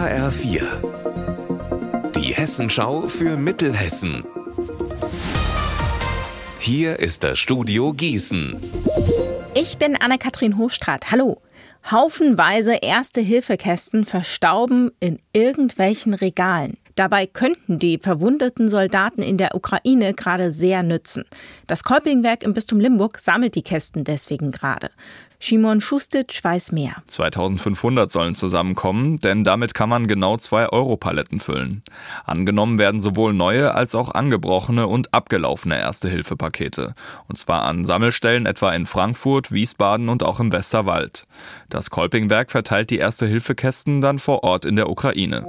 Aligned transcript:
HR4. 0.00 0.62
Die 2.16 2.32
Hessenschau 2.32 3.06
für 3.06 3.36
Mittelhessen. 3.36 4.24
Hier 6.58 6.98
ist 6.98 7.22
das 7.22 7.38
Studio 7.38 7.92
Gießen. 7.92 8.58
Ich 9.52 9.76
bin 9.76 10.00
Anne-Kathrin 10.00 10.56
Hofstraat. 10.56 11.10
Hallo. 11.10 11.42
Haufenweise 11.90 12.76
Erste-Hilfe-Kästen 12.76 14.06
verstauben 14.06 14.90
in 15.00 15.18
irgendwelchen 15.34 16.14
Regalen. 16.14 16.78
Dabei 17.00 17.26
könnten 17.26 17.78
die 17.78 17.96
verwundeten 17.96 18.68
Soldaten 18.68 19.22
in 19.22 19.38
der 19.38 19.54
Ukraine 19.54 20.12
gerade 20.12 20.50
sehr 20.50 20.82
nützen. 20.82 21.24
Das 21.66 21.82
Kolpingwerk 21.82 22.42
im 22.42 22.52
Bistum 22.52 22.78
Limburg 22.78 23.20
sammelt 23.20 23.54
die 23.54 23.62
Kästen 23.62 24.04
deswegen 24.04 24.50
gerade. 24.50 24.90
Simon 25.42 25.80
Schustic 25.80 26.38
weiß 26.42 26.72
mehr. 26.72 26.96
2500 27.06 28.10
sollen 28.10 28.34
zusammenkommen, 28.34 29.18
denn 29.18 29.44
damit 29.44 29.72
kann 29.72 29.88
man 29.88 30.08
genau 30.08 30.36
zwei 30.36 30.68
Europaletten 30.68 31.40
füllen. 31.40 31.82
Angenommen 32.26 32.78
werden 32.78 33.00
sowohl 33.00 33.32
neue 33.32 33.74
als 33.74 33.94
auch 33.94 34.12
angebrochene 34.12 34.86
und 34.86 35.14
abgelaufene 35.14 35.78
Erste-Hilfe-Pakete. 35.78 36.94
Und 37.28 37.38
zwar 37.38 37.62
an 37.62 37.86
Sammelstellen 37.86 38.44
etwa 38.44 38.74
in 38.74 38.84
Frankfurt, 38.84 39.52
Wiesbaden 39.52 40.10
und 40.10 40.22
auch 40.22 40.38
im 40.38 40.52
Westerwald. 40.52 41.24
Das 41.70 41.88
Kolpingwerk 41.88 42.50
verteilt 42.50 42.90
die 42.90 42.98
Erste-Hilfe-Kästen 42.98 44.02
dann 44.02 44.18
vor 44.18 44.44
Ort 44.44 44.66
in 44.66 44.76
der 44.76 44.90
Ukraine. 44.90 45.46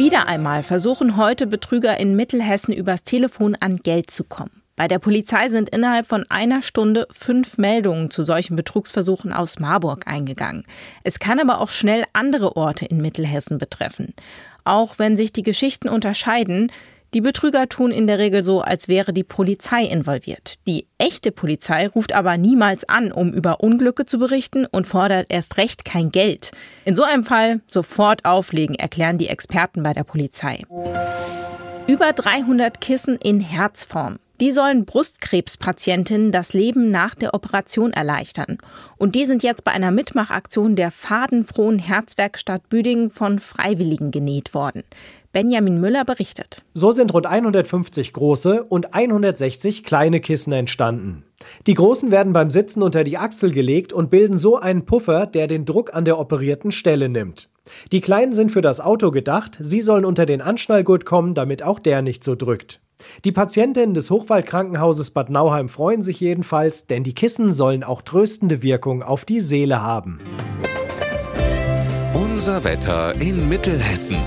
Wieder 0.00 0.28
einmal 0.28 0.62
versuchen 0.62 1.18
heute 1.18 1.46
Betrüger 1.46 2.00
in 2.00 2.16
Mittelhessen 2.16 2.72
übers 2.72 3.04
Telefon 3.04 3.54
an 3.60 3.76
Geld 3.76 4.10
zu 4.10 4.24
kommen. 4.24 4.62
Bei 4.74 4.88
der 4.88 4.98
Polizei 4.98 5.50
sind 5.50 5.68
innerhalb 5.68 6.06
von 6.06 6.24
einer 6.30 6.62
Stunde 6.62 7.06
fünf 7.10 7.58
Meldungen 7.58 8.10
zu 8.10 8.22
solchen 8.22 8.56
Betrugsversuchen 8.56 9.30
aus 9.34 9.58
Marburg 9.58 10.06
eingegangen. 10.06 10.64
Es 11.04 11.18
kann 11.18 11.38
aber 11.38 11.60
auch 11.60 11.68
schnell 11.68 12.04
andere 12.14 12.56
Orte 12.56 12.86
in 12.86 13.02
Mittelhessen 13.02 13.58
betreffen. 13.58 14.14
Auch 14.64 14.98
wenn 14.98 15.18
sich 15.18 15.34
die 15.34 15.42
Geschichten 15.42 15.90
unterscheiden, 15.90 16.72
die 17.14 17.20
Betrüger 17.20 17.68
tun 17.68 17.90
in 17.90 18.06
der 18.06 18.18
Regel 18.18 18.42
so, 18.42 18.60
als 18.60 18.88
wäre 18.88 19.12
die 19.12 19.24
Polizei 19.24 19.84
involviert. 19.84 20.54
Die 20.66 20.86
echte 20.98 21.32
Polizei 21.32 21.88
ruft 21.88 22.14
aber 22.14 22.36
niemals 22.36 22.88
an, 22.88 23.10
um 23.12 23.32
über 23.32 23.60
Unglücke 23.60 24.06
zu 24.06 24.18
berichten 24.18 24.66
und 24.66 24.86
fordert 24.86 25.26
erst 25.28 25.56
recht 25.56 25.84
kein 25.84 26.12
Geld. 26.12 26.52
In 26.84 26.94
so 26.94 27.02
einem 27.02 27.24
Fall 27.24 27.60
sofort 27.66 28.24
auflegen, 28.24 28.76
erklären 28.76 29.18
die 29.18 29.28
Experten 29.28 29.82
bei 29.82 29.92
der 29.92 30.04
Polizei. 30.04 30.62
Über 31.90 32.12
300 32.12 32.80
Kissen 32.80 33.16
in 33.16 33.40
Herzform. 33.40 34.20
Die 34.40 34.52
sollen 34.52 34.84
Brustkrebspatientinnen 34.84 36.30
das 36.30 36.52
Leben 36.52 36.92
nach 36.92 37.16
der 37.16 37.34
Operation 37.34 37.92
erleichtern. 37.92 38.58
Und 38.96 39.16
die 39.16 39.26
sind 39.26 39.42
jetzt 39.42 39.64
bei 39.64 39.72
einer 39.72 39.90
Mitmachaktion 39.90 40.76
der 40.76 40.92
fadenfrohen 40.92 41.80
Herzwerkstatt 41.80 42.68
Büdingen 42.68 43.10
von 43.10 43.40
Freiwilligen 43.40 44.12
genäht 44.12 44.54
worden. 44.54 44.84
Benjamin 45.32 45.80
Müller 45.80 46.04
berichtet. 46.04 46.62
So 46.74 46.92
sind 46.92 47.12
rund 47.12 47.26
150 47.26 48.12
große 48.12 48.62
und 48.62 48.94
160 48.94 49.82
kleine 49.82 50.20
Kissen 50.20 50.52
entstanden. 50.52 51.24
Die 51.66 51.74
großen 51.74 52.12
werden 52.12 52.32
beim 52.32 52.50
Sitzen 52.50 52.84
unter 52.84 53.02
die 53.02 53.18
Achsel 53.18 53.50
gelegt 53.50 53.92
und 53.92 54.10
bilden 54.10 54.36
so 54.36 54.56
einen 54.56 54.86
Puffer, 54.86 55.26
der 55.26 55.48
den 55.48 55.64
Druck 55.64 55.92
an 55.92 56.04
der 56.04 56.20
operierten 56.20 56.70
Stelle 56.70 57.08
nimmt. 57.08 57.48
Die 57.92 58.00
kleinen 58.00 58.32
sind 58.32 58.52
für 58.52 58.62
das 58.62 58.80
Auto 58.80 59.10
gedacht, 59.10 59.58
sie 59.60 59.80
sollen 59.80 60.04
unter 60.04 60.26
den 60.26 60.40
Anschnallgurt 60.40 61.04
kommen, 61.04 61.34
damit 61.34 61.62
auch 61.62 61.78
der 61.78 62.02
nicht 62.02 62.24
so 62.24 62.34
drückt. 62.34 62.80
Die 63.24 63.32
Patientinnen 63.32 63.94
des 63.94 64.10
Hochwaldkrankenhauses 64.10 65.10
Bad 65.10 65.30
Nauheim 65.30 65.68
freuen 65.68 66.02
sich 66.02 66.20
jedenfalls, 66.20 66.86
denn 66.86 67.02
die 67.02 67.14
Kissen 67.14 67.52
sollen 67.52 67.82
auch 67.82 68.02
tröstende 68.02 68.62
Wirkung 68.62 69.02
auf 69.02 69.24
die 69.24 69.40
Seele 69.40 69.82
haben. 69.82 70.20
Unser 72.14 72.64
Wetter 72.64 73.20
in 73.20 73.48
Mittelhessen. 73.48 74.18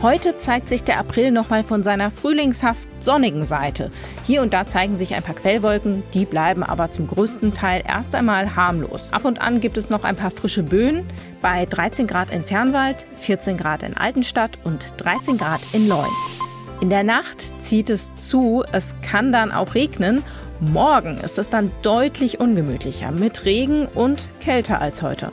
Heute 0.00 0.38
zeigt 0.38 0.68
sich 0.68 0.84
der 0.84 1.00
April 1.00 1.32
nochmal 1.32 1.64
von 1.64 1.82
seiner 1.82 2.12
frühlingshaft 2.12 2.88
sonnigen 3.00 3.44
Seite. 3.44 3.90
Hier 4.24 4.42
und 4.42 4.54
da 4.54 4.64
zeigen 4.64 4.96
sich 4.96 5.12
ein 5.16 5.24
paar 5.24 5.34
Quellwolken, 5.34 6.04
die 6.14 6.24
bleiben 6.24 6.62
aber 6.62 6.92
zum 6.92 7.08
größten 7.08 7.52
Teil 7.52 7.82
erst 7.84 8.14
einmal 8.14 8.54
harmlos. 8.54 9.12
Ab 9.12 9.24
und 9.24 9.40
an 9.40 9.58
gibt 9.58 9.76
es 9.76 9.90
noch 9.90 10.04
ein 10.04 10.14
paar 10.14 10.30
frische 10.30 10.62
Böen 10.62 11.04
bei 11.42 11.66
13 11.66 12.06
Grad 12.06 12.30
in 12.30 12.44
Fernwald, 12.44 13.04
14 13.16 13.56
Grad 13.56 13.82
in 13.82 13.96
Altenstadt 13.96 14.58
und 14.62 14.86
13 14.98 15.36
Grad 15.36 15.62
in 15.72 15.88
Leun. 15.88 16.06
In 16.80 16.90
der 16.90 17.02
Nacht 17.02 17.60
zieht 17.60 17.90
es 17.90 18.14
zu, 18.14 18.62
es 18.70 18.94
kann 19.02 19.32
dann 19.32 19.50
auch 19.50 19.74
regnen. 19.74 20.22
Morgen 20.60 21.18
ist 21.18 21.38
es 21.38 21.50
dann 21.50 21.72
deutlich 21.82 22.38
ungemütlicher 22.38 23.10
mit 23.10 23.44
Regen 23.44 23.86
und 23.86 24.28
kälter 24.38 24.80
als 24.80 25.02
heute. 25.02 25.32